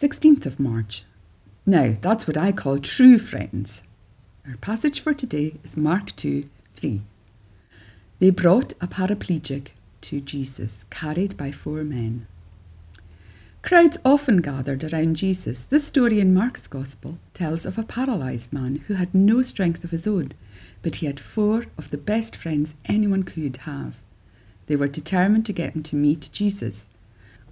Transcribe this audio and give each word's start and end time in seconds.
16th 0.00 0.46
of 0.46 0.58
March. 0.58 1.04
Now, 1.66 1.94
that's 2.00 2.26
what 2.26 2.38
I 2.38 2.52
call 2.52 2.78
true 2.78 3.18
friends. 3.18 3.82
Our 4.48 4.56
passage 4.56 4.98
for 4.98 5.12
today 5.12 5.56
is 5.62 5.76
Mark 5.76 6.16
2 6.16 6.48
3. 6.72 7.02
They 8.18 8.30
brought 8.30 8.72
a 8.80 8.86
paraplegic 8.86 9.72
to 10.00 10.22
Jesus, 10.22 10.86
carried 10.88 11.36
by 11.36 11.52
four 11.52 11.84
men. 11.84 12.26
Crowds 13.60 13.98
often 14.02 14.38
gathered 14.38 14.90
around 14.90 15.16
Jesus. 15.16 15.64
This 15.64 15.88
story 15.88 16.18
in 16.18 16.32
Mark's 16.32 16.66
Gospel 16.66 17.18
tells 17.34 17.66
of 17.66 17.76
a 17.76 17.82
paralysed 17.82 18.54
man 18.54 18.76
who 18.86 18.94
had 18.94 19.14
no 19.14 19.42
strength 19.42 19.84
of 19.84 19.90
his 19.90 20.06
own, 20.06 20.32
but 20.80 20.94
he 20.96 21.06
had 21.06 21.20
four 21.20 21.66
of 21.76 21.90
the 21.90 21.98
best 21.98 22.34
friends 22.34 22.74
anyone 22.86 23.22
could 23.22 23.58
have. 23.58 23.96
They 24.66 24.76
were 24.76 24.88
determined 24.88 25.44
to 25.44 25.52
get 25.52 25.74
him 25.74 25.82
to 25.82 25.94
meet 25.94 26.30
Jesus. 26.32 26.86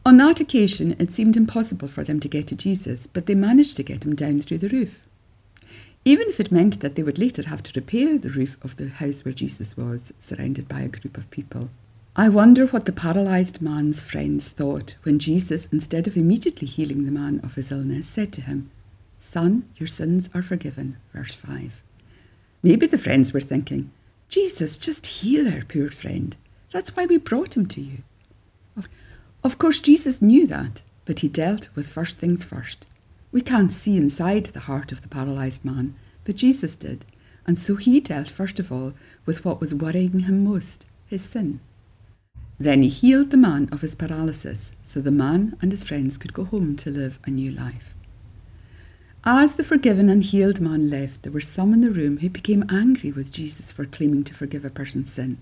On 0.09 0.17
that 0.17 0.41
occasion, 0.41 0.97
it 0.99 1.13
seemed 1.13 1.37
impossible 1.37 1.87
for 1.87 2.03
them 2.03 2.19
to 2.21 2.29
get 2.29 2.47
to 2.47 2.57
Jesus, 2.57 3.07
but 3.07 3.27
they 3.27 3.35
managed 3.35 3.77
to 3.77 3.83
get 3.83 4.07
him 4.07 4.15
down 4.15 4.41
through 4.41 4.57
the 4.57 4.71
roof. 4.71 5.07
Even 6.03 6.29
if 6.29 6.41
it 6.41 6.51
meant 6.51 6.81
that 6.81 6.95
they 6.95 7.03
would 7.03 7.19
later 7.19 7.43
have 7.47 7.63
to 7.65 7.79
repair 7.79 8.17
the 8.17 8.31
roof 8.31 8.57
of 8.63 8.77
the 8.77 8.89
house 8.89 9.23
where 9.23 9.35
Jesus 9.35 9.77
was, 9.77 10.15
surrounded 10.19 10.67
by 10.67 10.81
a 10.81 10.89
group 10.89 11.19
of 11.19 11.31
people. 11.31 11.69
I 12.17 12.31
wonder 12.31 12.65
what 12.65 12.87
the 12.87 12.93
paralysed 12.93 13.61
man's 13.61 14.01
friends 14.01 14.49
thought 14.49 14.95
when 15.03 15.19
Jesus, 15.19 15.69
instead 15.71 16.07
of 16.07 16.17
immediately 16.17 16.67
healing 16.67 17.05
the 17.05 17.13
man 17.13 17.39
of 17.45 17.57
his 17.57 17.71
illness, 17.71 18.07
said 18.07 18.33
to 18.33 18.41
him, 18.41 18.71
Son, 19.21 19.69
your 19.77 19.89
sins 19.89 20.31
are 20.33 20.41
forgiven. 20.41 20.97
Verse 21.13 21.35
5. 21.35 21.83
Maybe 22.63 22.87
the 22.87 22.97
friends 22.97 23.35
were 23.35 23.43
thinking, 23.43 23.91
Jesus, 24.31 24.79
just 24.79 25.07
heal 25.07 25.53
our 25.53 25.67
poor 25.67 25.91
friend. 25.91 26.35
That's 26.71 26.97
why 26.97 27.05
we 27.05 27.19
brought 27.19 27.59
him 27.59 27.67
to 27.67 27.83
you. 27.83 27.99
Of, 29.45 29.59
course, 29.59 29.81
Jesus 29.81 30.21
knew 30.21 30.47
that, 30.47 30.83
but 31.05 31.21
he 31.21 31.29
dealt 31.29 31.69
with 31.75 31.89
first 31.89 32.19
things 32.19 32.45
first. 32.45 32.87
We 33.31 33.41
can't 33.41 33.73
see 33.73 33.97
inside 33.97 34.47
the 34.47 34.61
heart 34.61 34.91
of 34.93 35.03
the 35.03 35.09
paralysed 35.09 35.65
man, 35.65 35.95
but 36.25 36.37
Jesus 36.37 36.77
did, 36.77 37.05
and 37.47 37.59
so 37.59 37.77
he 37.77 38.01
dealt 38.01 38.29
first 38.29 38.59
of 38.59 38.73
all 38.73 38.95
with 39.27 39.45
what 39.45 39.61
was 39.61 39.75
worrying 39.75 40.21
him 40.21 40.45
most 40.45 40.87
his 41.07 41.25
sin. 41.25 41.61
Then 42.59 42.83
he 42.83 42.89
healed 42.89 43.31
the 43.31 43.37
man 43.37 43.69
of 43.71 43.83
his 43.83 43.95
paralysis, 43.95 44.73
so 44.83 45.01
the 45.01 45.11
man 45.11 45.57
and 45.63 45.71
his 45.71 45.85
friends 45.85 46.19
could 46.19 46.35
go 46.35 46.45
home 46.45 46.77
to 46.77 46.91
live 46.91 47.19
a 47.25 47.31
new 47.31 47.53
life. 47.53 47.95
As 49.25 49.55
the 49.55 49.65
forgiven 49.65 50.09
and 50.09 50.23
healed 50.23 50.61
man 50.61 50.91
left, 50.91 51.23
there 51.23 51.33
were 51.33 51.41
some 51.41 51.73
in 51.73 51.81
the 51.81 51.91
room 51.91 52.19
who 52.19 52.29
became 52.29 52.65
angry 52.69 53.13
with 53.13 53.33
Jesus 53.33 53.71
for 53.71 53.85
claiming 53.85 54.25
to 54.25 54.35
forgive 54.35 54.65
a 54.65 54.71
person's 54.71 55.13
sin. 55.13 55.39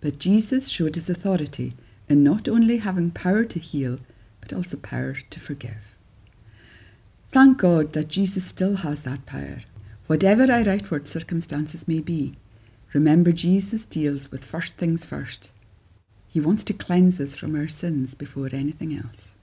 But 0.00 0.18
Jesus 0.18 0.68
showed 0.68 0.94
his 0.94 1.10
authority 1.10 1.74
in 2.10 2.22
not 2.22 2.46
only 2.46 2.76
having 2.78 3.10
power 3.10 3.44
to 3.44 3.58
heal, 3.58 3.98
but 4.42 4.52
also 4.52 4.76
power 4.76 5.14
to 5.14 5.40
forgive. 5.40 5.96
Thank 7.28 7.56
God 7.56 7.94
that 7.94 8.08
Jesus 8.08 8.44
still 8.44 8.76
has 8.76 9.02
that 9.02 9.24
power. 9.24 9.60
Whatever 10.06 10.52
our 10.52 10.68
outward 10.68 11.08
circumstances 11.08 11.88
may 11.88 12.00
be, 12.00 12.34
remember 12.92 13.32
Jesus 13.32 13.86
deals 13.86 14.30
with 14.30 14.44
first 14.44 14.76
things 14.76 15.06
first 15.06 15.52
he 16.30 16.38
wants 16.38 16.62
to 16.62 16.72
cleanse 16.72 17.20
us 17.20 17.34
from 17.34 17.56
our 17.56 17.66
sins 17.66 18.14
before 18.14 18.50
anything 18.52 18.96
else. 18.96 19.34